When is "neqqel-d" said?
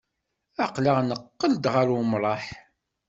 1.01-1.65